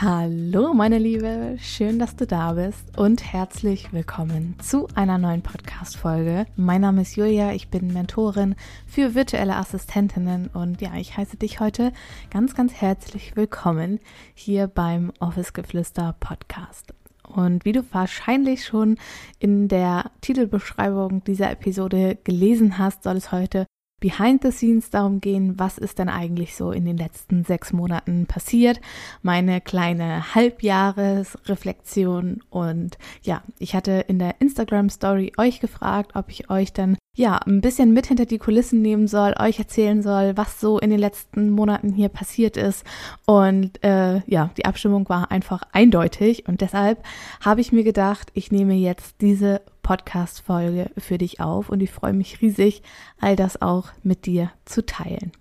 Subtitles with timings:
[0.00, 6.46] Hallo meine Liebe, schön, dass du da bist und herzlich willkommen zu einer neuen Podcast-Folge.
[6.54, 8.54] Mein Name ist Julia, ich bin Mentorin
[8.86, 11.92] für virtuelle Assistentinnen und ja, ich heiße dich heute
[12.30, 13.98] ganz, ganz herzlich willkommen
[14.34, 16.94] hier beim Office Geflüster Podcast.
[17.24, 18.98] Und wie du wahrscheinlich schon
[19.40, 23.66] in der Titelbeschreibung dieser Episode gelesen hast, soll es heute
[24.00, 28.26] Behind the Scenes darum gehen, was ist denn eigentlich so in den letzten sechs Monaten
[28.26, 28.80] passiert.
[29.22, 36.48] Meine kleine Halbjahresreflexion und ja, ich hatte in der Instagram Story euch gefragt, ob ich
[36.48, 40.60] euch dann ja ein bisschen mit hinter die Kulissen nehmen soll, euch erzählen soll, was
[40.60, 42.84] so in den letzten Monaten hier passiert ist.
[43.26, 47.04] Und äh, ja, die Abstimmung war einfach eindeutig und deshalb
[47.44, 52.12] habe ich mir gedacht, ich nehme jetzt diese Podcast-Folge für dich auf und ich freue
[52.12, 52.82] mich riesig,
[53.22, 55.32] all das auch mit dir zu teilen.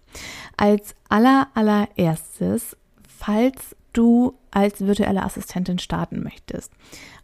[0.56, 2.78] Als aller, allererstes,
[3.10, 6.72] falls du als virtuelle Assistentin starten möchtest.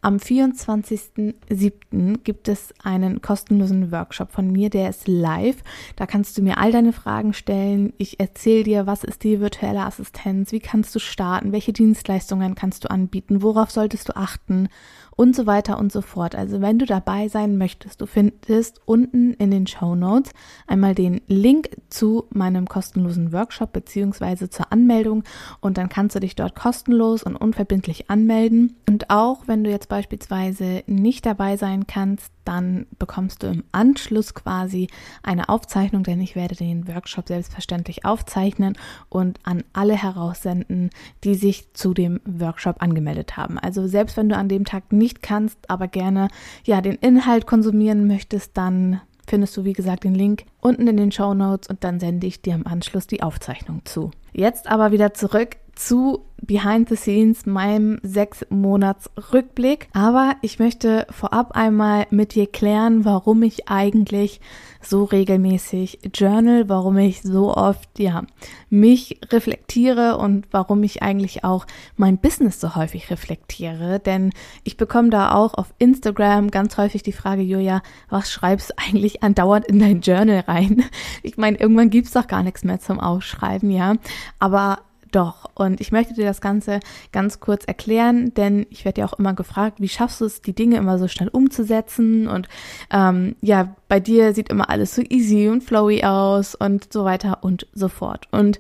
[0.01, 2.17] Am 24.07.
[2.23, 5.63] gibt es einen kostenlosen Workshop von mir, der ist live.
[5.95, 7.93] Da kannst du mir all deine Fragen stellen.
[7.97, 12.83] Ich erzähle dir, was ist die virtuelle Assistenz, wie kannst du starten, welche Dienstleistungen kannst
[12.83, 14.67] du anbieten, worauf solltest du achten
[15.15, 16.35] und so weiter und so fort.
[16.35, 20.31] Also wenn du dabei sein möchtest, du findest unten in den Show Notes
[20.67, 25.23] einmal den Link zu meinem kostenlosen Workshop beziehungsweise zur Anmeldung
[25.61, 28.75] und dann kannst du dich dort kostenlos und unverbindlich anmelden.
[28.89, 34.33] Und auch wenn du jetzt beispielsweise nicht dabei sein kannst, dann bekommst du im Anschluss
[34.33, 34.87] quasi
[35.21, 38.77] eine Aufzeichnung, denn ich werde den Workshop selbstverständlich aufzeichnen
[39.09, 40.89] und an alle heraussenden,
[41.23, 43.57] die sich zu dem Workshop angemeldet haben.
[43.57, 46.27] Also selbst wenn du an dem Tag nicht kannst, aber gerne
[46.65, 51.11] ja den Inhalt konsumieren möchtest, dann findest du wie gesagt den Link unten in den
[51.11, 54.11] Show Notes und dann sende ich dir im Anschluss die Aufzeichnung zu.
[54.33, 59.87] Jetzt aber wieder zurück zu Behind the Scenes, meinem sechs Monats Rückblick.
[59.93, 64.41] Aber ich möchte vorab einmal mit dir klären, warum ich eigentlich
[64.81, 68.23] so regelmäßig journal, warum ich so oft, ja,
[68.69, 71.65] mich reflektiere und warum ich eigentlich auch
[71.95, 73.99] mein Business so häufig reflektiere.
[73.99, 74.31] Denn
[74.63, 79.23] ich bekomme da auch auf Instagram ganz häufig die Frage, Julia, was schreibst du eigentlich
[79.23, 80.83] andauernd in dein Journal rein?
[81.21, 83.95] Ich meine, irgendwann gibt's doch gar nichts mehr zum Aufschreiben, ja.
[84.39, 84.79] Aber
[85.13, 85.49] doch.
[85.55, 86.79] Und ich möchte dir das Ganze
[87.11, 90.53] ganz kurz erklären, denn ich werde ja auch immer gefragt, wie schaffst du es, die
[90.53, 92.27] Dinge immer so schnell umzusetzen?
[92.27, 92.47] Und
[92.91, 97.39] ähm, ja, bei dir sieht immer alles so easy und flowy aus und so weiter
[97.41, 98.27] und so fort.
[98.31, 98.59] Und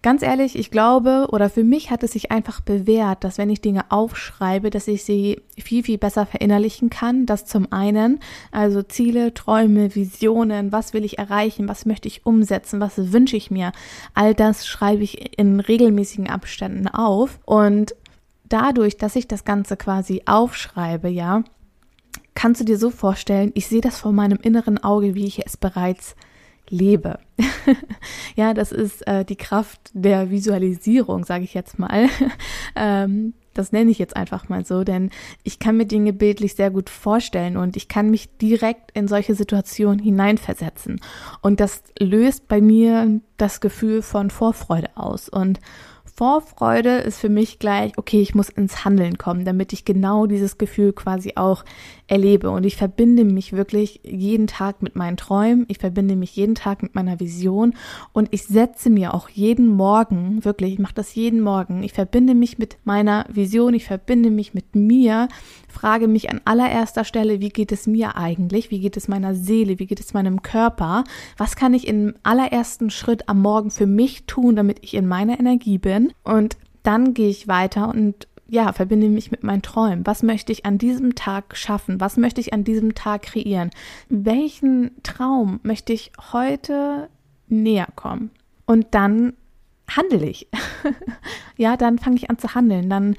[0.00, 3.60] Ganz ehrlich, ich glaube oder für mich hat es sich einfach bewährt, dass wenn ich
[3.60, 7.26] Dinge aufschreibe, dass ich sie viel, viel besser verinnerlichen kann.
[7.26, 8.20] Das zum einen,
[8.52, 13.50] also Ziele, Träume, Visionen, was will ich erreichen, was möchte ich umsetzen, was wünsche ich
[13.50, 13.72] mir.
[14.14, 17.40] All das schreibe ich in regelmäßigen Abständen auf.
[17.44, 17.96] Und
[18.48, 21.42] dadurch, dass ich das Ganze quasi aufschreibe, ja,
[22.34, 25.56] kannst du dir so vorstellen, ich sehe das vor meinem inneren Auge, wie ich es
[25.56, 26.14] bereits
[26.70, 27.18] lebe.
[28.36, 32.08] ja, das ist äh, die Kraft der Visualisierung, sage ich jetzt mal.
[32.76, 35.10] ähm, das nenne ich jetzt einfach mal so, denn
[35.42, 39.34] ich kann mir Dinge bildlich sehr gut vorstellen und ich kann mich direkt in solche
[39.34, 41.00] Situationen hineinversetzen.
[41.42, 45.28] Und das löst bei mir das Gefühl von Vorfreude aus.
[45.28, 45.58] Und
[46.18, 50.58] Vorfreude ist für mich gleich, okay, ich muss ins Handeln kommen, damit ich genau dieses
[50.58, 51.64] Gefühl quasi auch
[52.08, 52.50] erlebe.
[52.50, 56.82] Und ich verbinde mich wirklich jeden Tag mit meinen Träumen, ich verbinde mich jeden Tag
[56.82, 57.74] mit meiner Vision.
[58.12, 62.34] Und ich setze mir auch jeden Morgen, wirklich, ich mache das jeden Morgen, ich verbinde
[62.34, 65.28] mich mit meiner Vision, ich verbinde mich mit mir,
[65.68, 69.78] frage mich an allererster Stelle, wie geht es mir eigentlich, wie geht es meiner Seele,
[69.78, 71.04] wie geht es meinem Körper,
[71.36, 75.38] was kann ich im allerersten Schritt am Morgen für mich tun, damit ich in meiner
[75.38, 76.12] Energie bin?
[76.24, 80.06] Und dann gehe ich weiter und ja, verbinde mich mit meinen Träumen.
[80.06, 82.00] Was möchte ich an diesem Tag schaffen?
[82.00, 83.70] Was möchte ich an diesem Tag kreieren?
[84.08, 87.10] Welchen Traum möchte ich heute
[87.48, 88.30] näher kommen?
[88.64, 89.34] Und dann
[89.88, 90.48] handle ich.
[91.56, 92.88] ja, dann fange ich an zu handeln.
[92.88, 93.16] Dann,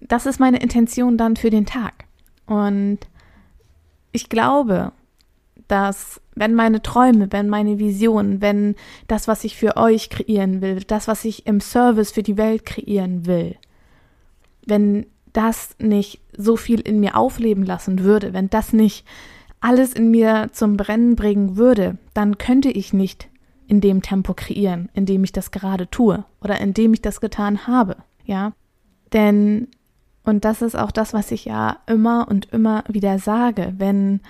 [0.00, 2.04] das ist meine Intention dann für den Tag.
[2.46, 2.98] Und
[4.10, 4.92] ich glaube,
[5.68, 8.74] dass wenn meine Träume, wenn meine Visionen, wenn
[9.06, 12.66] das, was ich für euch kreieren will, das, was ich im Service für die Welt
[12.66, 13.56] kreieren will,
[14.66, 19.06] wenn das nicht so viel in mir aufleben lassen würde, wenn das nicht
[19.60, 23.28] alles in mir zum Brennen bringen würde, dann könnte ich nicht
[23.66, 27.20] in dem Tempo kreieren, in dem ich das gerade tue oder in dem ich das
[27.20, 28.52] getan habe, ja?
[29.12, 29.68] Denn
[30.24, 34.20] und das ist auch das, was ich ja immer und immer wieder sage, wenn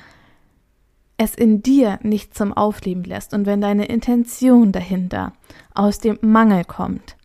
[1.18, 5.32] es in dir nicht zum Aufleben lässt und wenn deine Intention dahinter
[5.74, 7.16] aus dem Mangel kommt,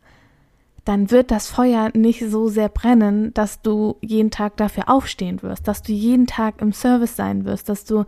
[0.88, 5.68] dann wird das Feuer nicht so sehr brennen, dass du jeden Tag dafür aufstehen wirst,
[5.68, 8.06] dass du jeden Tag im Service sein wirst, dass du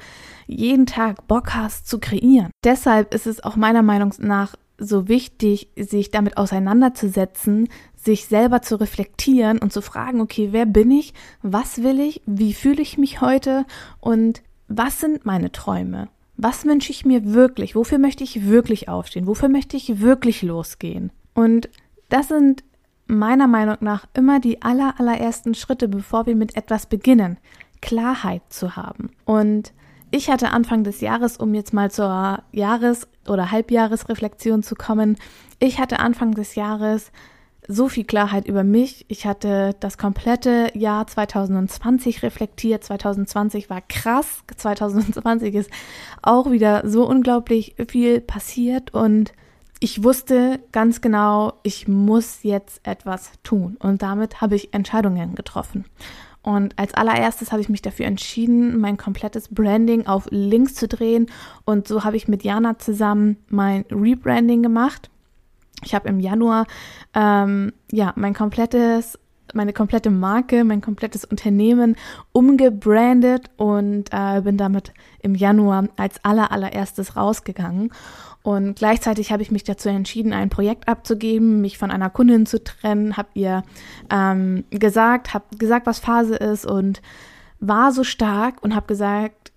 [0.47, 2.51] jeden Tag Bock hast zu kreieren.
[2.63, 8.79] Deshalb ist es auch meiner Meinung nach so wichtig, sich damit auseinanderzusetzen, sich selber zu
[8.79, 11.13] reflektieren und zu fragen, okay, wer bin ich?
[11.41, 12.21] Was will ich?
[12.25, 13.65] Wie fühle ich mich heute?
[13.99, 16.07] Und was sind meine Träume?
[16.37, 17.75] Was wünsche ich mir wirklich?
[17.75, 19.27] Wofür möchte ich wirklich aufstehen?
[19.27, 21.11] Wofür möchte ich wirklich losgehen?
[21.33, 21.67] Und
[22.07, 22.63] das sind
[23.09, 27.37] meiner Meinung nach immer die aller, allerersten Schritte, bevor wir mit etwas beginnen,
[27.81, 29.09] Klarheit zu haben.
[29.25, 29.73] Und
[30.11, 35.17] ich hatte Anfang des Jahres, um jetzt mal zur Jahres- oder Halbjahresreflexion zu kommen,
[35.59, 37.11] ich hatte Anfang des Jahres
[37.67, 39.05] so viel Klarheit über mich.
[39.09, 42.83] Ich hatte das komplette Jahr 2020 reflektiert.
[42.83, 44.43] 2020 war krass.
[44.57, 45.69] 2020 ist
[46.23, 49.33] auch wieder so unglaublich viel passiert und
[49.79, 53.77] ich wusste ganz genau, ich muss jetzt etwas tun.
[53.79, 55.85] Und damit habe ich Entscheidungen getroffen.
[56.41, 61.27] Und als allererstes habe ich mich dafür entschieden, mein komplettes Branding auf Links zu drehen.
[61.65, 65.09] Und so habe ich mit Jana zusammen mein Rebranding gemacht.
[65.83, 66.65] Ich habe im Januar
[67.13, 69.17] ähm, ja mein komplettes
[69.53, 71.95] meine komplette Marke, mein komplettes Unternehmen
[72.31, 77.91] umgebrandet und äh, bin damit im Januar als aller allererstes rausgegangen.
[78.49, 82.63] Und gleichzeitig habe ich mich dazu entschieden, ein Projekt abzugeben, mich von einer Kundin zu
[82.63, 83.61] trennen, habe ihr
[84.09, 87.03] ähm, gesagt, habe gesagt, was Phase ist und
[87.59, 89.51] war so stark und habe gesagt,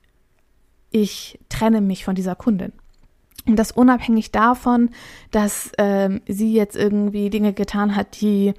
[0.90, 2.74] ich trenne mich von dieser Kundin.
[3.46, 4.90] Und das unabhängig davon,
[5.30, 8.52] dass ähm, sie jetzt irgendwie Dinge getan hat, die,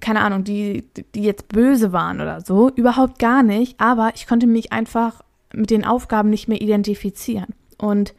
[0.00, 2.70] keine Ahnung, die, die jetzt böse waren oder so.
[2.70, 3.78] Überhaupt gar nicht.
[3.78, 5.20] Aber ich konnte mich einfach
[5.52, 7.48] mit den Aufgaben nicht mehr identifizieren.
[7.76, 8.14] Und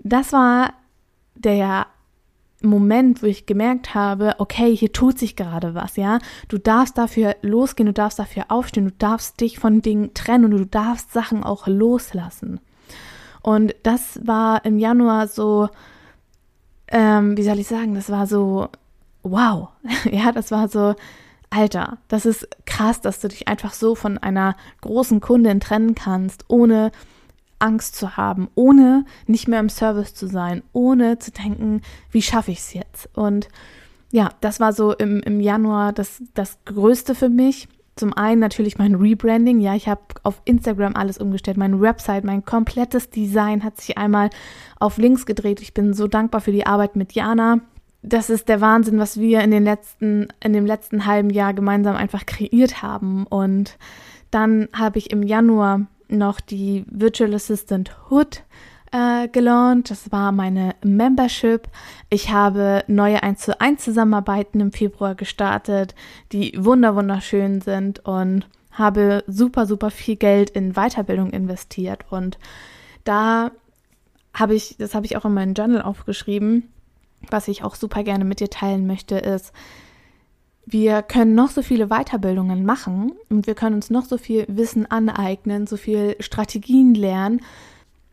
[0.00, 0.74] das war
[1.34, 1.86] der
[2.62, 6.18] Moment, wo ich gemerkt habe, okay, hier tut sich gerade was, ja.
[6.48, 10.50] Du darfst dafür losgehen, du darfst dafür aufstehen, du darfst dich von Dingen trennen und
[10.52, 12.60] du darfst Sachen auch loslassen.
[13.42, 15.70] Und das war im Januar so,
[16.88, 18.68] ähm, wie soll ich sagen, das war so,
[19.22, 19.68] wow.
[20.10, 20.94] ja, das war so,
[21.48, 26.44] Alter, das ist krass, dass du dich einfach so von einer großen Kundin trennen kannst,
[26.48, 26.92] ohne
[27.60, 32.50] Angst zu haben, ohne nicht mehr im Service zu sein, ohne zu denken, wie schaffe
[32.50, 33.08] ich es jetzt?
[33.14, 33.48] Und
[34.10, 37.68] ja, das war so im, im Januar das, das Größte für mich.
[37.96, 39.60] Zum einen natürlich mein Rebranding.
[39.60, 41.56] Ja, ich habe auf Instagram alles umgestellt.
[41.56, 44.30] Meine Website, mein komplettes Design hat sich einmal
[44.78, 45.60] auf links gedreht.
[45.60, 47.60] Ich bin so dankbar für die Arbeit mit Jana.
[48.02, 51.94] Das ist der Wahnsinn, was wir in den letzten, in dem letzten halben Jahr gemeinsam
[51.94, 53.26] einfach kreiert haben.
[53.26, 53.76] Und
[54.30, 58.42] dann habe ich im Januar noch die Virtual Assistant Hood
[58.92, 59.90] äh, gelauncht.
[59.90, 61.68] Das war meine Membership.
[62.08, 65.94] Ich habe neue 1 zu 1 Zusammenarbeiten im Februar gestartet,
[66.32, 72.04] die wunder wunderschön sind und habe super, super viel Geld in Weiterbildung investiert.
[72.10, 72.38] Und
[73.04, 73.50] da
[74.32, 76.72] habe ich, das habe ich auch in meinem Journal aufgeschrieben,
[77.30, 79.52] was ich auch super gerne mit dir teilen möchte, ist,
[80.72, 84.90] wir können noch so viele Weiterbildungen machen und wir können uns noch so viel Wissen
[84.90, 87.40] aneignen, so viel Strategien lernen.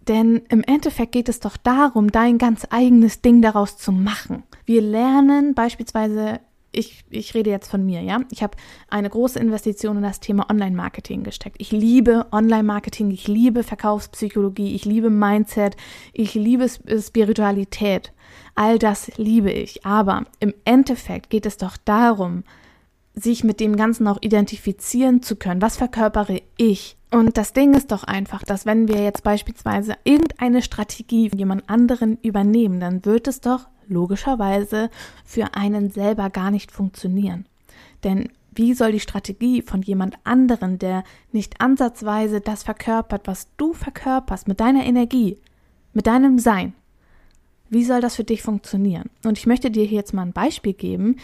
[0.08, 4.44] Denn im Endeffekt geht es doch darum, dein ganz eigenes Ding daraus zu machen.
[4.66, 6.40] Wir lernen beispielsweise,
[6.78, 8.22] ich, ich rede jetzt von mir, ja.
[8.32, 8.56] Ich habe
[8.90, 11.58] eine große Investition in das Thema Online-Marketing gesteckt.
[11.60, 15.76] Ich liebe Online-Marketing, ich liebe Verkaufspsychologie, ich liebe Mindset,
[16.14, 18.14] ich liebe Spiritualität.
[18.56, 19.86] All das liebe ich.
[19.86, 22.44] Aber im Endeffekt geht es doch darum,
[23.16, 25.62] sich mit dem Ganzen auch identifizieren zu können.
[25.62, 26.96] Was verkörpere ich?
[27.10, 31.70] Und das Ding ist doch einfach, dass wenn wir jetzt beispielsweise irgendeine Strategie von jemand
[31.70, 34.90] anderen übernehmen, dann wird es doch logischerweise
[35.26, 37.46] für einen selber gar nicht funktionieren.
[38.04, 43.74] Denn wie soll die Strategie von jemand anderen, der nicht ansatzweise das verkörpert, was du
[43.74, 45.38] verkörperst, mit deiner Energie,
[45.94, 46.74] mit deinem Sein,
[47.70, 49.10] wie soll das für dich funktionieren?
[49.26, 51.18] Und ich möchte dir hier jetzt mal ein Beispiel geben,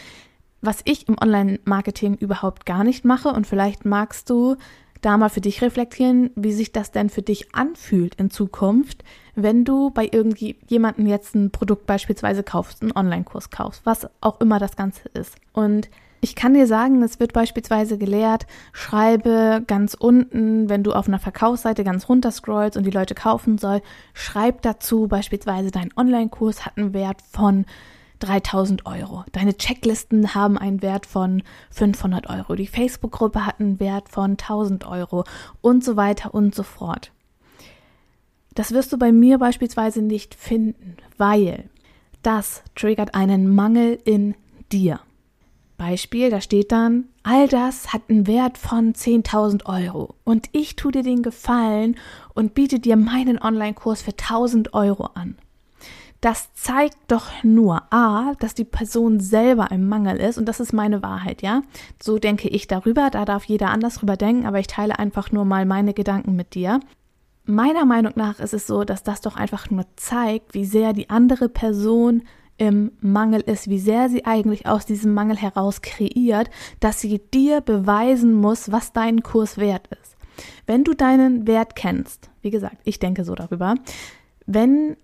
[0.62, 3.29] was ich im Online-Marketing überhaupt gar nicht mache.
[3.29, 4.55] Und vielleicht magst du
[5.03, 9.03] da mal für dich reflektieren, wie sich das denn für dich anfühlt in Zukunft,
[9.36, 14.60] wenn du bei irgendjemandem jetzt ein Produkt beispielsweise kaufst, einen Online-Kurs kaufst, was auch immer
[14.60, 15.36] das Ganze ist.
[15.51, 15.89] Und
[16.24, 21.19] Ich kann dir sagen, es wird beispielsweise gelehrt, schreibe ganz unten, wenn du auf einer
[21.19, 23.81] Verkaufsseite ganz runter scrollst und die Leute kaufen soll,
[24.13, 27.65] schreib dazu beispielsweise, dein Online-Kurs hat einen Wert von
[28.24, 29.25] 3000 Euro.
[29.32, 32.56] Deine Checklisten haben einen Wert von 500 Euro.
[32.56, 35.25] Die Facebook-Gruppe hat einen Wert von 1000 Euro
[35.62, 37.12] und so weiter und so fort.
[38.56, 41.70] Das wirst du bei mir beispielsweise nicht finden, weil
[42.22, 44.36] das triggert einen Mangel in
[44.72, 45.00] dir.
[45.75, 50.92] Beispiel, da steht dann, all das hat einen Wert von 10.000 Euro und ich tue
[50.92, 51.98] dir den Gefallen
[52.34, 55.36] und biete dir meinen Online-Kurs für 1.000 Euro an.
[56.24, 60.72] Das zeigt doch nur A, dass die Person selber im Mangel ist und das ist
[60.72, 61.63] meine Wahrheit, ja?
[62.01, 65.44] So denke ich darüber, da darf jeder anders drüber denken, aber ich teile einfach nur
[65.44, 66.80] mal meine Gedanken mit dir.
[67.44, 71.10] Meiner Meinung nach ist es so, dass das doch einfach nur zeigt, wie sehr die
[71.10, 72.24] andere Person
[72.56, 76.50] im Mangel ist, wie sehr sie eigentlich aus diesem Mangel heraus kreiert,
[76.80, 80.15] dass sie dir beweisen muss, was dein Kurs wert ist.
[80.68, 83.75] Wenn du deinen Wert kennst, wie gesagt, ich denke so darüber,
[84.46, 84.96] wenn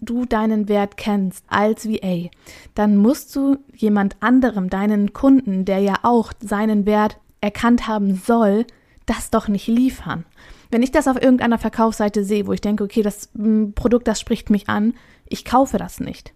[0.00, 2.28] du deinen Wert kennst als VA,
[2.74, 8.66] dann musst du jemand anderem, deinen Kunden, der ja auch seinen Wert erkannt haben soll,
[9.06, 10.24] das doch nicht liefern.
[10.70, 14.20] Wenn ich das auf irgendeiner Verkaufsseite sehe, wo ich denke, okay, das hm, Produkt, das
[14.20, 14.94] spricht mich an,
[15.26, 16.32] ich kaufe das nicht.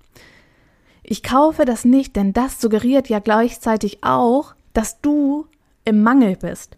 [1.02, 5.47] Ich kaufe das nicht, denn das suggeriert ja gleichzeitig auch, dass du
[5.85, 6.76] im Mangel bist.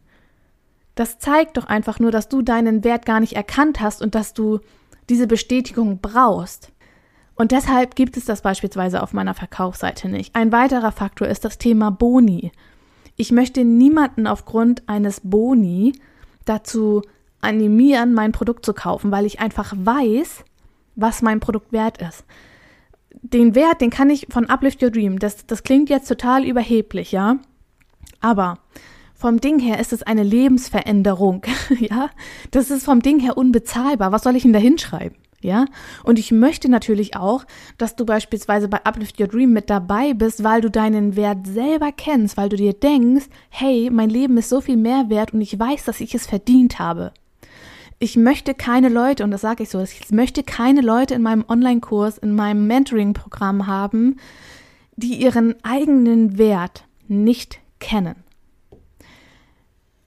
[0.94, 4.32] Das zeigt doch einfach nur, dass du deinen Wert gar nicht erkannt hast und dass
[4.32, 4.60] du
[5.08, 6.72] diese Bestätigung brauchst.
[7.36, 10.34] Und deshalb gibt es das beispielsweise auf meiner Verkaufsseite nicht.
[10.36, 12.52] Ein weiterer Faktor ist das Thema Boni.
[13.16, 15.94] Ich möchte niemanden aufgrund eines Boni
[16.44, 17.02] dazu
[17.40, 20.44] animieren, mein Produkt zu kaufen, weil ich einfach weiß,
[20.96, 22.24] was mein Produkt wert ist
[23.24, 27.12] den Wert, den kann ich von Uplift Your Dream, das, das klingt jetzt total überheblich,
[27.12, 27.38] ja.
[28.20, 28.58] Aber
[29.14, 31.42] vom Ding her ist es eine Lebensveränderung,
[31.78, 32.10] ja.
[32.50, 34.12] Das ist vom Ding her unbezahlbar.
[34.12, 35.16] Was soll ich denn da hinschreiben?
[35.44, 35.66] Ja,
[36.04, 37.44] und ich möchte natürlich auch,
[37.76, 41.92] dass du beispielsweise bei Uplift Your Dream mit dabei bist, weil du deinen Wert selber
[41.92, 45.58] kennst, weil du dir denkst, hey, mein Leben ist so viel mehr wert und ich
[45.58, 47.12] weiß, dass ich es verdient habe.
[47.98, 51.44] Ich möchte keine Leute, und das sage ich so, ich möchte keine Leute in meinem
[51.46, 54.16] Online-Kurs, in meinem Mentoring-Programm haben,
[54.96, 58.23] die ihren eigenen Wert nicht kennen.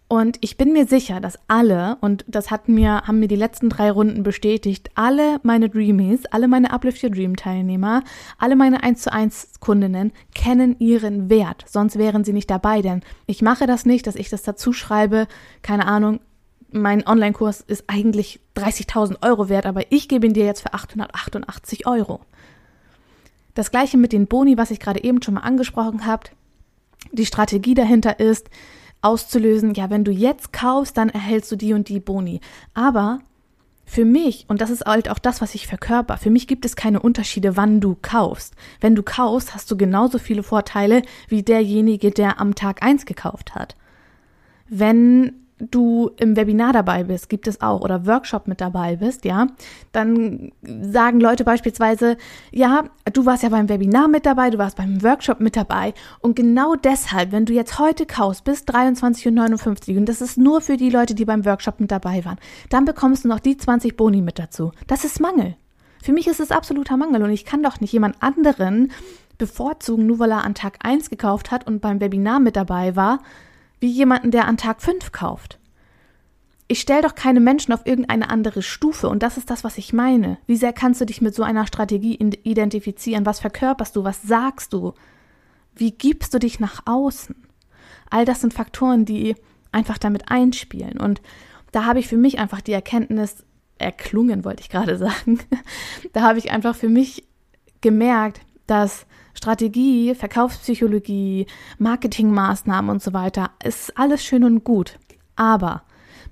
[0.09, 3.67] Und ich bin mir sicher, dass alle, und das hat mir, haben mir die letzten
[3.67, 8.03] drei Runden bestätigt, alle meine Dreamies, alle meine Uplift Your Dream Teilnehmer,
[8.37, 11.65] alle meine 1 zu 1 Kundinnen kennen ihren Wert.
[11.67, 15.27] Sonst wären sie nicht dabei, denn ich mache das nicht, dass ich das dazu schreibe,
[15.61, 16.21] keine Ahnung,
[16.71, 21.85] mein Online-Kurs ist eigentlich 30.000 Euro wert, aber ich gebe ihn dir jetzt für 888
[21.85, 22.21] Euro.
[23.55, 26.29] Das gleiche mit den Boni, was ich gerade eben schon mal angesprochen habe.
[27.11, 28.49] Die Strategie dahinter ist,
[29.07, 32.41] auszulösen, ja, wenn du jetzt kaufst, dann erhältst du die und die Boni.
[32.73, 33.19] Aber
[33.85, 36.75] für mich, und das ist halt auch das, was ich verkörper, für mich gibt es
[36.75, 38.53] keine Unterschiede, wann du kaufst.
[38.81, 43.55] Wenn du kaufst, hast du genauso viele Vorteile wie derjenige, der am Tag eins gekauft
[43.55, 43.77] hat.
[44.67, 49.47] Wenn du im Webinar dabei bist, gibt es auch, oder Workshop mit dabei bist, ja,
[49.91, 52.17] dann sagen Leute beispielsweise,
[52.51, 56.35] ja, du warst ja beim Webinar mit dabei, du warst beim Workshop mit dabei und
[56.35, 60.77] genau deshalb, wenn du jetzt heute kaufst bis 23.59 Uhr und das ist nur für
[60.77, 62.37] die Leute, die beim Workshop mit dabei waren,
[62.69, 64.71] dann bekommst du noch die 20 Boni mit dazu.
[64.85, 65.55] Das ist Mangel.
[66.03, 68.91] Für mich ist es absoluter Mangel und ich kann doch nicht jemand anderen
[69.37, 73.19] bevorzugen, nur weil er an Tag 1 gekauft hat und beim Webinar mit dabei war,
[73.79, 75.59] wie jemanden, der an Tag 5 kauft.
[76.67, 79.93] Ich stelle doch keine Menschen auf irgendeine andere Stufe und das ist das, was ich
[79.93, 80.37] meine.
[80.47, 83.25] Wie sehr kannst du dich mit so einer Strategie identifizieren?
[83.25, 84.03] Was verkörperst du?
[84.03, 84.93] Was sagst du?
[85.75, 87.35] Wie gibst du dich nach außen?
[88.09, 89.35] All das sind Faktoren, die
[89.71, 90.99] einfach damit einspielen.
[90.99, 91.21] Und
[91.71, 93.45] da habe ich für mich einfach die Erkenntnis
[93.77, 95.39] erklungen, wollte ich gerade sagen.
[96.13, 97.25] da habe ich einfach für mich
[97.81, 101.47] gemerkt, dass Strategie, Verkaufspsychologie,
[101.77, 104.97] Marketingmaßnahmen und so weiter ist alles schön und gut.
[105.35, 105.83] Aber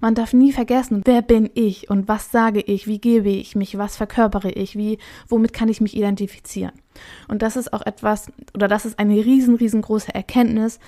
[0.01, 3.77] man darf nie vergessen, wer bin ich und was sage ich, wie gebe ich mich,
[3.77, 6.73] was verkörpere ich, wie, womit kann ich mich identifizieren.
[7.27, 10.79] Und das ist auch etwas, oder das ist eine riesen, riesengroße Erkenntnis,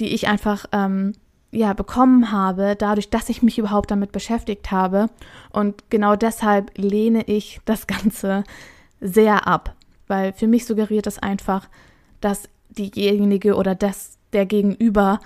[0.00, 1.12] die ich einfach ähm,
[1.50, 5.08] ja bekommen habe, dadurch, dass ich mich überhaupt damit beschäftigt habe.
[5.50, 8.44] Und genau deshalb lehne ich das Ganze
[9.00, 9.74] sehr ab
[10.08, 11.68] weil für mich suggeriert es einfach,
[12.20, 15.20] dass diejenige oder das der Gegenüber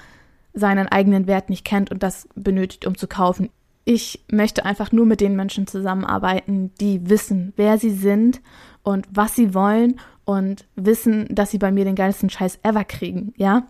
[0.53, 3.51] seinen eigenen Wert nicht kennt und das benötigt, um zu kaufen.
[3.85, 8.41] Ich möchte einfach nur mit den Menschen zusammenarbeiten, die wissen, wer sie sind
[8.83, 13.33] und was sie wollen und wissen, dass sie bei mir den geilsten Scheiß ever kriegen,
[13.37, 13.67] ja?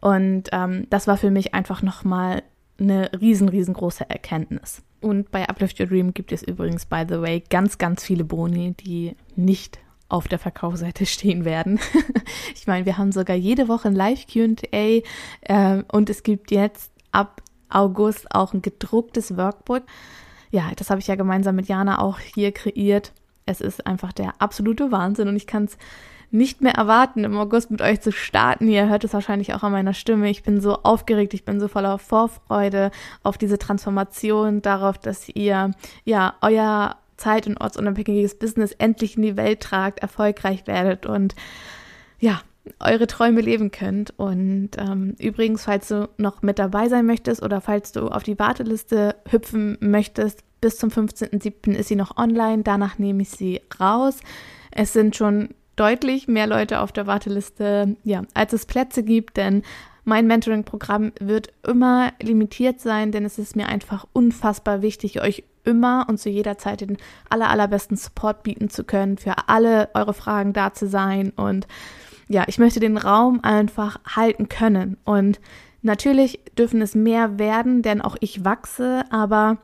[0.00, 2.42] Und ähm, das war für mich einfach nochmal
[2.78, 4.82] eine riesen, riesengroße Erkenntnis.
[5.00, 8.74] Und bei Uplift Your Dream gibt es übrigens, by the way, ganz, ganz viele Boni,
[8.74, 11.80] die nicht auf der Verkaufsseite stehen werden.
[12.54, 15.02] ich meine, wir haben sogar jede Woche ein Live-QA
[15.42, 19.82] äh, und es gibt jetzt ab August auch ein gedrucktes Workbook.
[20.50, 23.12] Ja, das habe ich ja gemeinsam mit Jana auch hier kreiert.
[23.44, 25.76] Es ist einfach der absolute Wahnsinn und ich kann es
[26.30, 28.68] nicht mehr erwarten, im August mit euch zu starten.
[28.68, 30.28] Ihr hört es wahrscheinlich auch an meiner Stimme.
[30.28, 32.90] Ich bin so aufgeregt, ich bin so voller Vorfreude
[33.22, 35.70] auf diese Transformation, darauf, dass ihr
[36.04, 41.34] ja euer zeit- und ortsunabhängiges Business endlich in die Welt tragt, erfolgreich werdet und
[42.18, 42.40] ja,
[42.80, 44.12] eure Träume leben könnt.
[44.18, 48.38] Und ähm, übrigens, falls du noch mit dabei sein möchtest oder falls du auf die
[48.38, 51.72] Warteliste hüpfen möchtest, bis zum 15.07.
[51.72, 52.62] ist sie noch online.
[52.62, 54.20] Danach nehme ich sie raus.
[54.70, 59.62] Es sind schon deutlich mehr Leute auf der Warteliste, ja, als es Plätze gibt, denn
[60.04, 66.06] mein Mentoring-Programm wird immer limitiert sein, denn es ist mir einfach unfassbar wichtig, euch immer
[66.08, 66.96] und zu jeder Zeit den
[67.28, 71.30] aller, allerbesten Support bieten zu können, für alle eure Fragen da zu sein.
[71.36, 71.66] Und
[72.28, 74.96] ja, ich möchte den Raum einfach halten können.
[75.04, 75.40] Und
[75.82, 79.58] natürlich dürfen es mehr werden, denn auch ich wachse, aber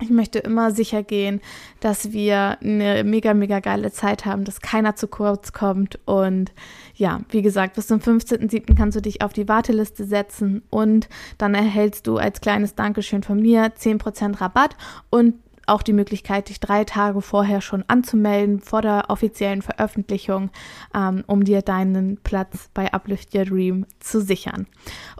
[0.00, 1.40] ich möchte immer sicher gehen,
[1.80, 5.98] dass wir eine mega, mega geile Zeit haben, dass keiner zu kurz kommt.
[6.04, 6.52] Und
[6.94, 8.76] ja, wie gesagt, bis zum 15.07.
[8.76, 13.40] kannst du dich auf die Warteliste setzen und dann erhältst du als kleines Dankeschön von
[13.40, 14.76] mir 10% Rabatt
[15.08, 15.34] und
[15.66, 20.50] auch die Möglichkeit, dich drei Tage vorher schon anzumelden, vor der offiziellen Veröffentlichung,
[20.94, 24.66] ähm, um dir deinen Platz bei Uplift Your Dream zu sichern.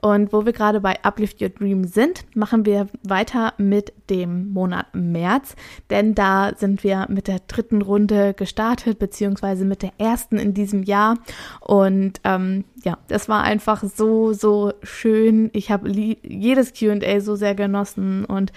[0.00, 4.86] Und wo wir gerade bei Uplift Your Dream sind, machen wir weiter mit dem Monat
[4.94, 5.56] März,
[5.90, 10.82] denn da sind wir mit der dritten Runde gestartet, beziehungsweise mit der ersten in diesem
[10.82, 11.18] Jahr.
[11.60, 15.50] Und ähm, ja, das war einfach so, so schön.
[15.52, 18.52] Ich habe jedes QA so sehr genossen und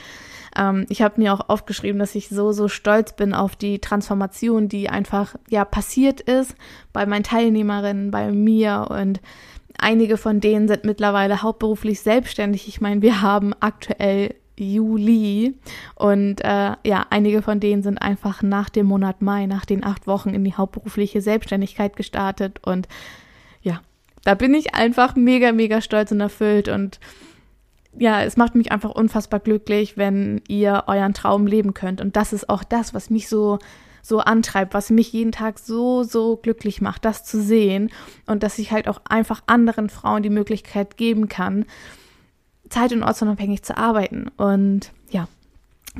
[0.57, 4.69] ähm, ich habe mir auch aufgeschrieben, dass ich so, so stolz bin auf die Transformation,
[4.69, 6.55] die einfach ja passiert ist
[6.93, 9.21] bei meinen Teilnehmerinnen, bei mir und
[9.77, 12.67] einige von denen sind mittlerweile hauptberuflich selbstständig.
[12.67, 15.55] Ich meine, wir haben aktuell Juli.
[15.95, 20.07] Und äh, ja, einige von denen sind einfach nach dem Monat Mai, nach den acht
[20.07, 22.59] Wochen in die hauptberufliche Selbstständigkeit gestartet.
[22.63, 22.87] Und
[23.61, 23.81] ja,
[24.23, 26.67] da bin ich einfach mega, mega stolz und erfüllt.
[26.67, 26.99] Und
[27.97, 32.01] ja, es macht mich einfach unfassbar glücklich, wenn ihr euren Traum leben könnt.
[32.01, 33.59] Und das ist auch das, was mich so
[34.01, 37.91] so antreibt, was mich jeden Tag so, so glücklich macht, das zu sehen
[38.25, 41.65] und dass ich halt auch einfach anderen Frauen die Möglichkeit geben kann,
[42.69, 44.29] zeit- und ortsunabhängig zu arbeiten.
[44.37, 45.27] Und ja,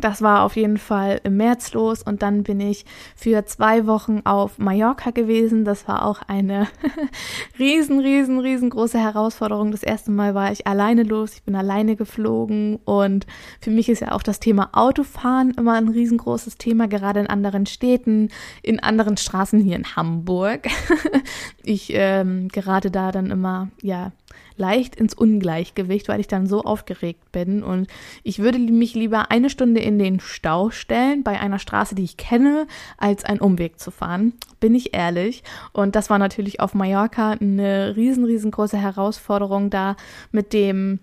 [0.01, 2.85] das war auf jeden Fall im März los und dann bin ich
[3.15, 5.65] für zwei Wochen auf Mallorca gewesen.
[5.65, 6.67] Das war auch eine
[7.59, 9.71] riesen, riesen, riesengroße Herausforderung.
[9.71, 11.33] Das erste Mal war ich alleine los.
[11.33, 13.25] Ich bin alleine geflogen und
[13.61, 17.65] für mich ist ja auch das Thema Autofahren immer ein riesengroßes Thema, gerade in anderen
[17.65, 18.29] Städten,
[18.61, 20.67] in anderen Straßen hier in Hamburg.
[21.63, 24.11] ich ähm, gerate da dann immer, ja,
[24.59, 27.63] leicht ins Ungleichgewicht, weil ich dann so aufgeregt bin.
[27.63, 27.87] Und
[28.23, 32.15] ich würde mich lieber eine Stunde in den Stau stellen bei einer Straße, die ich
[32.15, 34.33] kenne, als einen Umweg zu fahren.
[34.59, 35.43] Bin ich ehrlich.
[35.73, 39.95] Und das war natürlich auf Mallorca eine riesen, riesengroße Herausforderung, da
[40.31, 40.99] mit dem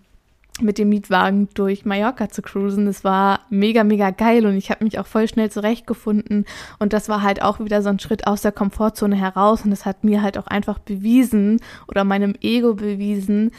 [0.59, 2.87] mit dem Mietwagen durch Mallorca zu cruisen.
[2.87, 6.47] Es war mega, mega geil und ich habe mich auch voll schnell zurechtgefunden.
[6.79, 9.67] Und das war halt auch wieder so ein Schritt aus der Komfortzone heraus.
[9.67, 13.51] Und es hat mir halt auch einfach bewiesen oder meinem Ego bewiesen,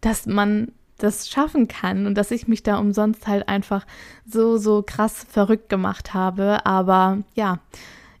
[0.00, 3.86] dass man das schaffen kann und dass ich mich da umsonst halt einfach
[4.26, 6.64] so, so krass verrückt gemacht habe.
[6.64, 7.58] Aber ja,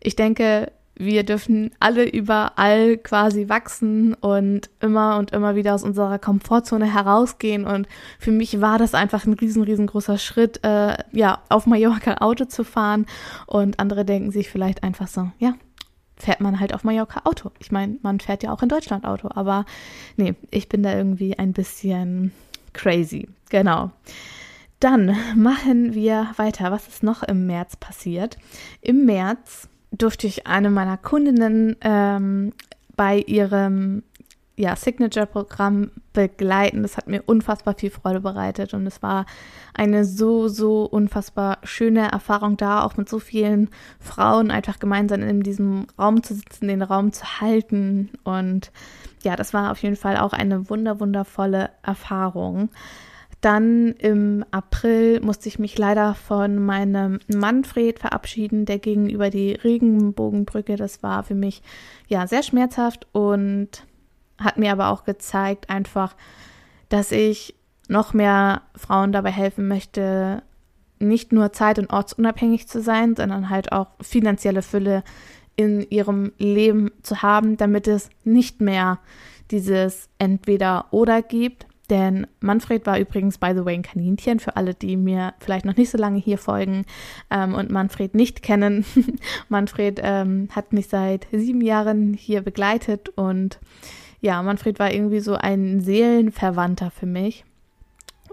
[0.00, 6.18] ich denke, wir dürfen alle überall quasi wachsen und immer und immer wieder aus unserer
[6.18, 7.64] Komfortzone herausgehen.
[7.64, 12.44] Und für mich war das einfach ein riesen, riesengroßer Schritt, äh, ja, auf Mallorca Auto
[12.44, 13.06] zu fahren.
[13.46, 15.54] Und andere denken sich vielleicht einfach so, ja,
[16.16, 17.50] fährt man halt auf Mallorca Auto.
[17.58, 19.64] Ich meine, man fährt ja auch in Deutschland Auto, aber
[20.16, 22.32] nee, ich bin da irgendwie ein bisschen
[22.72, 23.28] crazy.
[23.50, 23.90] Genau.
[24.80, 26.72] Dann machen wir weiter.
[26.72, 28.36] Was ist noch im März passiert?
[28.80, 32.52] Im März durfte ich eine meiner Kundinnen ähm,
[32.96, 34.02] bei ihrem
[34.56, 36.82] ja, Signature-Programm begleiten.
[36.82, 39.24] Das hat mir unfassbar viel Freude bereitet und es war
[39.74, 45.42] eine so, so unfassbar schöne Erfahrung da, auch mit so vielen Frauen einfach gemeinsam in
[45.42, 48.10] diesem Raum zu sitzen, den Raum zu halten.
[48.24, 48.72] Und
[49.22, 52.68] ja, das war auf jeden Fall auch eine wunder, wundervolle Erfahrung.
[53.40, 60.76] Dann im April musste ich mich leider von meinem Manfred verabschieden, der gegenüber die Regenbogenbrücke.
[60.76, 61.62] Das war für mich
[62.06, 63.84] ja sehr schmerzhaft und
[64.44, 66.14] hat mir aber auch gezeigt, einfach
[66.92, 67.54] dass ich
[67.88, 70.42] noch mehr Frauen dabei helfen möchte,
[70.98, 75.02] nicht nur zeit- und ortsunabhängig zu sein, sondern halt auch finanzielle Fülle
[75.56, 78.98] in ihrem Leben zu haben, damit es nicht mehr
[79.50, 81.66] dieses entweder oder gibt.
[81.88, 85.76] Denn Manfred war übrigens, by the way, ein Kaninchen, für alle, die mir vielleicht noch
[85.76, 86.84] nicht so lange hier folgen
[87.30, 88.84] ähm, und Manfred nicht kennen.
[89.48, 93.58] Manfred ähm, hat mich seit sieben Jahren hier begleitet und
[94.22, 97.44] ja, Manfred war irgendwie so ein Seelenverwandter für mich.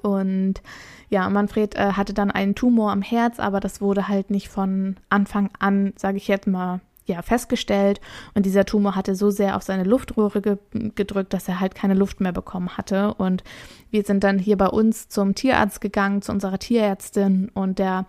[0.01, 0.61] Und
[1.09, 4.95] ja, Manfred äh, hatte dann einen Tumor am Herz, aber das wurde halt nicht von
[5.09, 7.99] Anfang an, sage ich jetzt mal, ja, festgestellt.
[8.35, 10.57] Und dieser Tumor hatte so sehr auf seine Luftröhre ge
[10.93, 13.15] gedrückt, dass er halt keine Luft mehr bekommen hatte.
[13.15, 13.43] Und
[13.89, 17.49] wir sind dann hier bei uns zum Tierarzt gegangen, zu unserer Tierärztin.
[17.55, 18.05] Und der,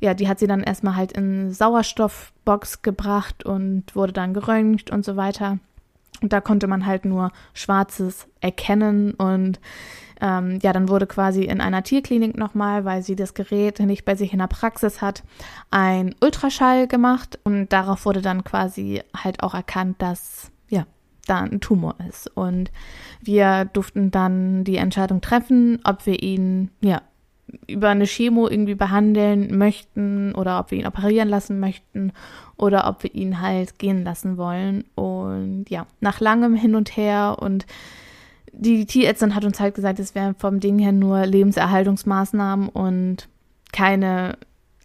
[0.00, 5.02] ja, die hat sie dann erstmal halt in Sauerstoffbox gebracht und wurde dann geröntgt und
[5.02, 5.58] so weiter.
[6.22, 9.60] Und da konnte man halt nur Schwarzes erkennen und
[10.22, 14.14] ähm, ja, dann wurde quasi in einer Tierklinik nochmal, weil sie das Gerät nicht bei
[14.14, 15.24] sich in der Praxis hat,
[15.72, 20.86] ein Ultraschall gemacht und darauf wurde dann quasi halt auch erkannt, dass ja,
[21.26, 22.30] da ein Tumor ist.
[22.36, 22.70] Und
[23.20, 27.02] wir durften dann die Entscheidung treffen, ob wir ihn ja
[27.66, 32.12] über eine Chemo irgendwie behandeln möchten oder ob wir ihn operieren lassen möchten
[32.56, 34.84] oder ob wir ihn halt gehen lassen wollen.
[35.68, 37.66] Ja, nach langem Hin und Her und
[38.52, 43.28] die Tierärztin hat uns halt gesagt, es wären vom Ding her nur Lebenserhaltungsmaßnahmen und
[43.72, 44.36] keine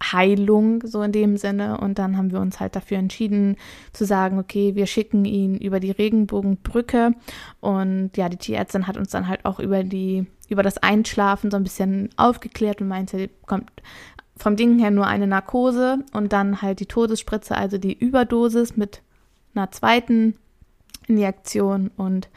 [0.01, 1.79] Heilung, so in dem Sinne.
[1.79, 3.57] Und dann haben wir uns halt dafür entschieden
[3.93, 7.13] zu sagen, okay, wir schicken ihn über die Regenbogenbrücke.
[7.59, 11.57] Und ja, die Tierärztin hat uns dann halt auch über die, über das Einschlafen so
[11.57, 13.69] ein bisschen aufgeklärt und meinte, kommt
[14.37, 19.01] vom Ding her nur eine Narkose und dann halt die Todesspritze, also die Überdosis mit
[19.57, 20.35] einer zweiten
[21.07, 21.91] Injektion.
[21.97, 22.29] Und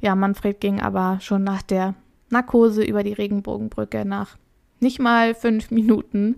[0.00, 1.94] ja, Manfred ging aber schon nach der
[2.30, 4.36] Narkose über die Regenbogenbrücke nach
[4.80, 6.36] nicht mal fünf Minuten.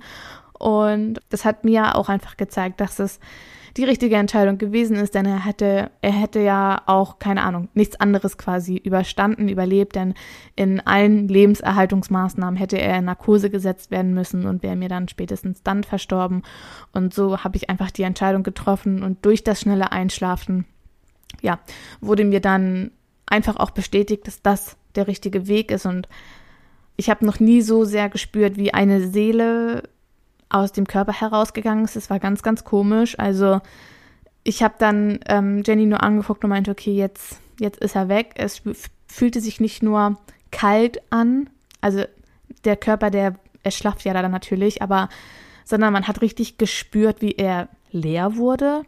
[0.53, 3.21] Und das hat mir auch einfach gezeigt, dass es
[3.79, 7.99] die richtige Entscheidung gewesen ist, denn er hätte, er hätte ja auch, keine Ahnung, nichts
[7.99, 10.15] anderes quasi überstanden, überlebt, denn
[10.57, 15.63] in allen Lebenserhaltungsmaßnahmen hätte er in Narkose gesetzt werden müssen und wäre mir dann spätestens
[15.63, 16.43] dann verstorben.
[16.93, 20.65] Und so habe ich einfach die Entscheidung getroffen und durch das schnelle Einschlafen,
[21.41, 21.61] ja,
[22.01, 22.91] wurde mir dann
[23.27, 26.09] einfach auch bestätigt, dass das der richtige Weg ist und
[26.97, 29.85] ich habe noch nie so sehr gespürt, wie eine Seele
[30.51, 31.97] aus dem Körper herausgegangen ist.
[31.97, 33.19] Es war ganz, ganz komisch.
[33.19, 33.61] Also
[34.45, 38.33] ich habe dann ähm, Jenny nur angeguckt und meinte, okay, jetzt, jetzt ist er weg.
[38.37, 38.63] Es
[39.07, 40.19] fühlte sich nicht nur
[40.51, 42.05] kalt an, also
[42.65, 45.09] der Körper, der erschlafft ja dann natürlich, aber
[45.65, 48.85] sondern man hat richtig gespürt, wie er leer wurde.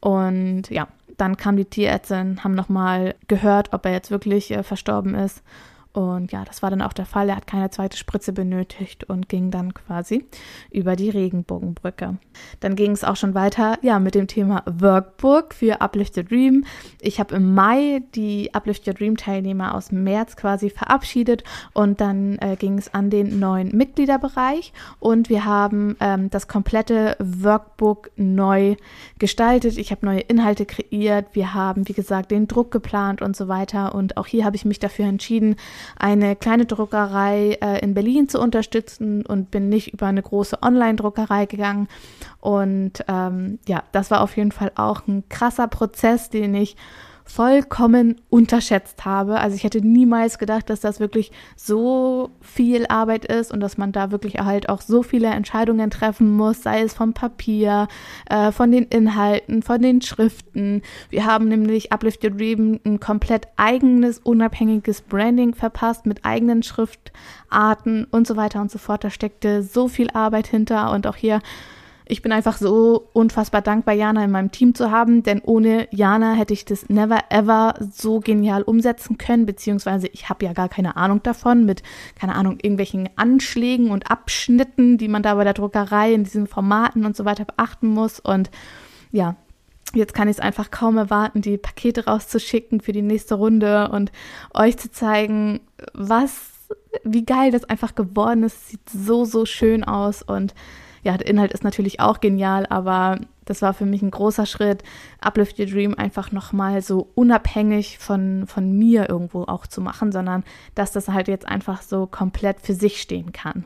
[0.00, 0.86] Und ja,
[1.16, 5.42] dann kam die Tierärztin, haben nochmal gehört, ob er jetzt wirklich äh, verstorben ist.
[5.92, 7.28] Und ja, das war dann auch der Fall.
[7.28, 10.24] Er hat keine zweite Spritze benötigt und ging dann quasi
[10.70, 12.16] über die Regenbogenbrücke.
[12.60, 16.64] Dann ging es auch schon weiter, ja, mit dem Thema Workbook für Uplift Your Dream.
[17.00, 22.38] Ich habe im Mai die Uplift Your Dream Teilnehmer aus März quasi verabschiedet und dann
[22.38, 28.76] äh, ging es an den neuen Mitgliederbereich und wir haben ähm, das komplette Workbook neu
[29.18, 29.76] gestaltet.
[29.76, 31.26] Ich habe neue Inhalte kreiert.
[31.32, 33.94] Wir haben, wie gesagt, den Druck geplant und so weiter.
[33.94, 35.56] Und auch hier habe ich mich dafür entschieden,
[35.96, 41.46] eine kleine Druckerei äh, in Berlin zu unterstützen und bin nicht über eine große Online-Druckerei
[41.46, 41.88] gegangen.
[42.40, 46.76] Und ähm, ja, das war auf jeden Fall auch ein krasser Prozess, den ich
[47.24, 49.40] vollkommen unterschätzt habe.
[49.40, 53.92] Also ich hätte niemals gedacht, dass das wirklich so viel Arbeit ist und dass man
[53.92, 57.88] da wirklich halt auch so viele Entscheidungen treffen muss, sei es vom Papier,
[58.28, 60.82] äh, von den Inhalten, von den Schriften.
[61.10, 68.06] Wir haben nämlich Uplift Your Dream ein komplett eigenes, unabhängiges Branding verpasst mit eigenen Schriftarten
[68.10, 69.04] und so weiter und so fort.
[69.04, 71.40] Da steckte so viel Arbeit hinter und auch hier
[72.12, 76.34] ich bin einfach so unfassbar dankbar, Jana in meinem Team zu haben, denn ohne Jana
[76.34, 80.96] hätte ich das never ever so genial umsetzen können, beziehungsweise ich habe ja gar keine
[80.98, 81.82] Ahnung davon mit,
[82.14, 87.06] keine Ahnung, irgendwelchen Anschlägen und Abschnitten, die man da bei der Druckerei in diesen Formaten
[87.06, 88.20] und so weiter beachten muss.
[88.20, 88.50] Und
[89.10, 89.36] ja,
[89.94, 94.12] jetzt kann ich es einfach kaum erwarten, die Pakete rauszuschicken für die nächste Runde und
[94.52, 95.60] euch zu zeigen,
[95.94, 96.42] was,
[97.04, 98.68] wie geil das einfach geworden ist.
[98.68, 100.52] Sieht so, so schön aus und
[101.02, 104.82] ja, der Inhalt ist natürlich auch genial, aber das war für mich ein großer Schritt,
[105.20, 110.44] Uplift Your Dream einfach nochmal so unabhängig von, von mir irgendwo auch zu machen, sondern
[110.74, 113.64] dass das halt jetzt einfach so komplett für sich stehen kann.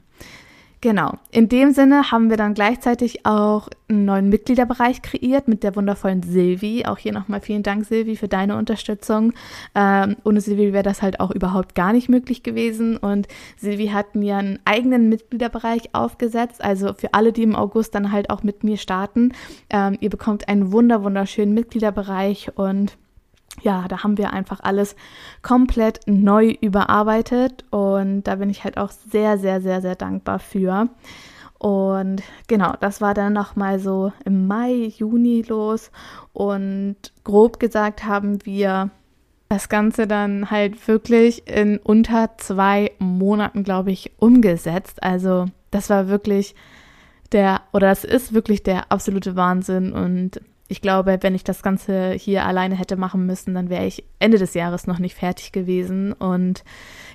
[0.87, 1.15] Genau.
[1.33, 6.23] In dem Sinne haben wir dann gleichzeitig auch einen neuen Mitgliederbereich kreiert mit der wundervollen
[6.23, 6.85] Silvi.
[6.87, 9.33] Auch hier nochmal vielen Dank, Silvi, für deine Unterstützung.
[9.75, 12.99] Ähm, ohne Silvi wäre das halt auch überhaupt gar nicht möglich gewesen.
[12.99, 16.63] Und Silvi hat mir einen eigenen Mitgliederbereich aufgesetzt.
[16.63, 19.33] Also für alle, die im August dann halt auch mit mir starten.
[19.71, 22.97] Ähm, ihr bekommt einen wunder, wunderschönen Mitgliederbereich und
[23.63, 24.97] ja, da haben wir einfach alles
[25.43, 30.89] komplett neu überarbeitet und da bin ich halt auch sehr, sehr, sehr, sehr dankbar für.
[31.59, 35.91] Und genau, das war dann nochmal so im Mai, Juni los
[36.33, 38.91] und grob gesagt haben wir
[39.49, 45.03] das Ganze dann halt wirklich in unter zwei Monaten, glaube ich, umgesetzt.
[45.03, 46.55] Also das war wirklich
[47.33, 52.13] der, oder es ist wirklich der absolute Wahnsinn und ich glaube, wenn ich das Ganze
[52.13, 56.13] hier alleine hätte machen müssen, dann wäre ich Ende des Jahres noch nicht fertig gewesen.
[56.13, 56.65] Und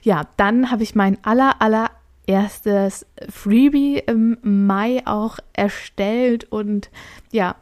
[0.03, 6.89] ja, dann habe ich mein aller, allererstes Freebie im Mai auch erstellt und
[7.31, 7.55] ja,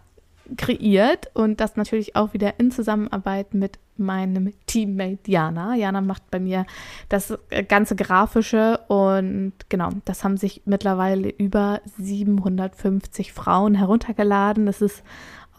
[0.58, 5.75] kreiert und das natürlich auch wieder in Zusammenarbeit mit meinem Teammate Jana.
[5.75, 6.65] Jana macht bei mir
[7.10, 14.65] das ganze Grafische und genau, das haben sich mittlerweile über 750 Frauen heruntergeladen.
[14.65, 15.04] Das ist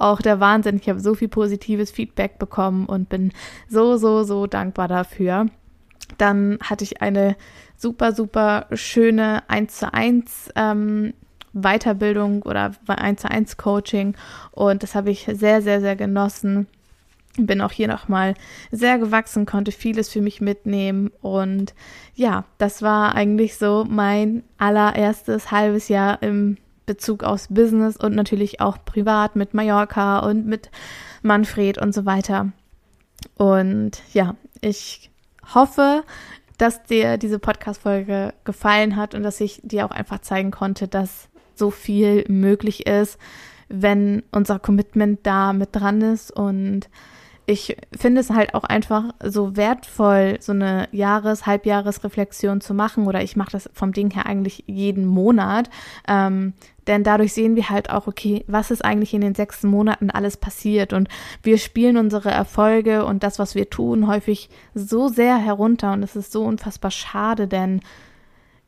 [0.00, 0.76] auch der Wahnsinn.
[0.76, 3.32] Ich habe so viel positives Feedback bekommen und bin
[3.68, 5.46] so, so, so dankbar dafür.
[6.18, 7.36] Dann hatte ich eine
[7.76, 11.14] super, super schöne 1 zu 1 ähm,
[11.52, 14.14] Weiterbildung oder 1 zu 1 Coaching
[14.52, 16.66] und das habe ich sehr, sehr, sehr genossen.
[17.36, 18.34] Bin auch hier nochmal
[18.70, 21.74] sehr gewachsen, konnte vieles für mich mitnehmen und
[22.14, 26.56] ja, das war eigentlich so mein allererstes halbes Jahr im
[26.90, 30.72] Bezug aufs Business und natürlich auch privat mit Mallorca und mit
[31.22, 32.50] Manfred und so weiter.
[33.36, 35.08] Und ja, ich
[35.54, 36.02] hoffe,
[36.58, 41.28] dass dir diese Podcast-Folge gefallen hat und dass ich dir auch einfach zeigen konnte, dass
[41.54, 43.16] so viel möglich ist,
[43.68, 46.88] wenn unser Commitment da mit dran ist und
[47.50, 53.08] ich finde es halt auch einfach so wertvoll, so eine Jahres-, Halbjahresreflexion zu machen.
[53.08, 55.68] Oder ich mache das vom Ding her eigentlich jeden Monat.
[56.06, 56.52] Ähm,
[56.86, 60.36] denn dadurch sehen wir halt auch, okay, was ist eigentlich in den sechs Monaten alles
[60.36, 60.92] passiert?
[60.92, 61.08] Und
[61.42, 65.92] wir spielen unsere Erfolge und das, was wir tun, häufig so sehr herunter.
[65.92, 67.80] Und es ist so unfassbar schade, denn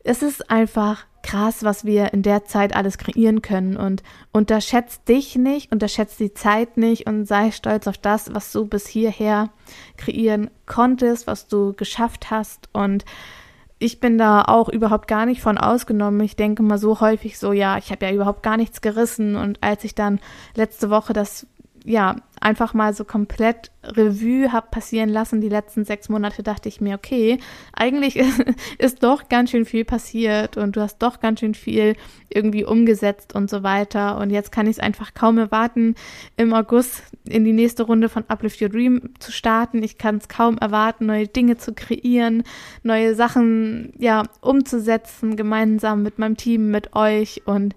[0.03, 3.75] es ist einfach krass, was wir in der Zeit alles kreieren können.
[3.77, 8.65] Und unterschätzt dich nicht, unterschätzt die Zeit nicht und sei stolz auf das, was du
[8.65, 9.49] bis hierher
[9.97, 12.69] kreieren konntest, was du geschafft hast.
[12.73, 13.05] Und
[13.79, 16.21] ich bin da auch überhaupt gar nicht von ausgenommen.
[16.21, 19.35] Ich denke mal so häufig so, ja, ich habe ja überhaupt gar nichts gerissen.
[19.35, 20.19] Und als ich dann
[20.55, 21.47] letzte Woche das
[21.85, 26.81] ja einfach mal so komplett Revue habe passieren lassen, die letzten sechs Monate, dachte ich
[26.81, 27.39] mir, okay,
[27.73, 28.21] eigentlich
[28.77, 31.95] ist doch ganz schön viel passiert und du hast doch ganz schön viel
[32.29, 34.17] irgendwie umgesetzt und so weiter.
[34.17, 35.95] Und jetzt kann ich es einfach kaum erwarten,
[36.37, 39.83] im August in die nächste Runde von Uplift Your Dream zu starten.
[39.83, 42.43] Ich kann es kaum erwarten, neue Dinge zu kreieren,
[42.83, 47.75] neue Sachen, ja, umzusetzen, gemeinsam mit meinem Team, mit euch und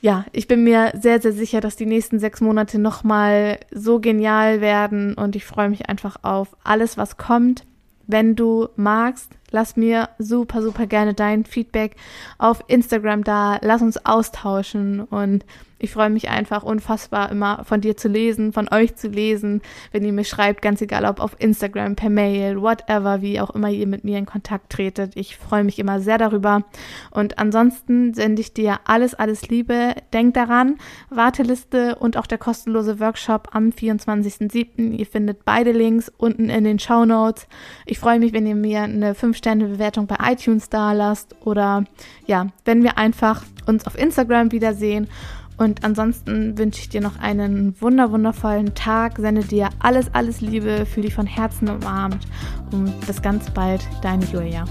[0.00, 4.60] ja, ich bin mir sehr, sehr sicher, dass die nächsten sechs Monate nochmal so genial
[4.60, 7.64] werden und ich freue mich einfach auf alles, was kommt.
[8.06, 11.96] Wenn du magst, lass mir super, super gerne dein Feedback
[12.38, 13.58] auf Instagram da.
[13.60, 15.44] Lass uns austauschen und
[15.78, 19.62] ich freue mich einfach unfassbar immer von dir zu lesen, von euch zu lesen,
[19.92, 23.70] wenn ihr mir schreibt, ganz egal ob auf Instagram, per Mail, whatever, wie auch immer
[23.70, 25.12] ihr mit mir in Kontakt tretet.
[25.14, 26.64] Ich freue mich immer sehr darüber.
[27.10, 29.94] Und ansonsten sende ich dir alles, alles Liebe.
[30.12, 30.78] Denk daran,
[31.10, 34.96] Warteliste und auch der kostenlose Workshop am 24.07.
[34.96, 37.46] Ihr findet beide Links unten in den Show Notes.
[37.86, 41.84] Ich freue mich, wenn ihr mir eine 5-Sterne-Bewertung bei iTunes da lasst oder
[42.26, 45.08] ja, wenn wir einfach uns auf Instagram wiedersehen
[45.58, 49.18] und ansonsten wünsche ich dir noch einen wunder wundervollen Tag.
[49.18, 52.26] Sende dir alles, alles Liebe, fühle dich von Herzen umarmt
[52.72, 54.64] und bis ganz bald, deine Julia.